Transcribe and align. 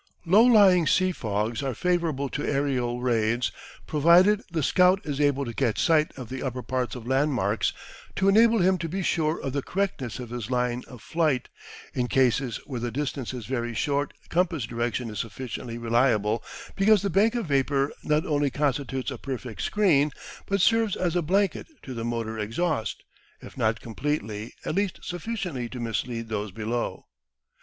Low 0.25 0.41
lying 0.43 0.87
sea 0.87 1.11
fogs 1.11 1.61
are 1.61 1.75
favourable 1.75 2.27
to 2.29 2.43
aerial 2.43 3.01
raids 3.01 3.51
provided 3.85 4.41
the 4.49 4.63
scout 4.63 4.99
is 5.05 5.21
able 5.21 5.45
to 5.45 5.53
catch 5.53 5.79
sight 5.79 6.11
of 6.17 6.27
the 6.27 6.41
upper 6.41 6.63
parts 6.63 6.95
of 6.95 7.05
landmarks 7.05 7.71
to 8.15 8.27
enable 8.27 8.57
him 8.57 8.79
to 8.79 8.89
be 8.89 9.03
sure 9.03 9.39
of 9.39 9.53
the 9.53 9.61
correctness 9.61 10.17
of 10.17 10.31
his 10.31 10.49
line 10.49 10.81
of 10.87 11.03
flight 11.03 11.49
in 11.93 12.07
cases 12.07 12.55
where 12.65 12.79
the 12.79 12.89
distance 12.89 13.31
is 13.31 13.45
very 13.45 13.75
short 13.75 14.15
compass 14.29 14.63
direction 14.65 15.07
is 15.11 15.19
sufficiently 15.19 15.77
reliable 15.77 16.43
because 16.75 17.03
the 17.03 17.09
bank 17.11 17.35
of 17.35 17.45
vapour 17.45 17.93
not 18.03 18.25
only 18.25 18.49
constitutes 18.49 19.11
a 19.11 19.19
perfect 19.19 19.61
screen, 19.61 20.11
but 20.47 20.61
serves 20.61 20.95
as 20.95 21.15
a 21.15 21.21
blanket 21.21 21.67
to 21.83 21.93
the 21.93 22.03
motor 22.03 22.39
exhaust, 22.39 23.03
if 23.39 23.55
not 23.55 23.79
completely, 23.79 24.51
at 24.65 24.73
least 24.73 24.99
sufficiently 25.03 25.69
to 25.69 25.79
mislead 25.79 26.27
those 26.27 26.49
below. 26.51 27.05